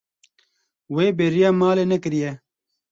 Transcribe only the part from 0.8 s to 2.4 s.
Wê bêriya malê nekiriye.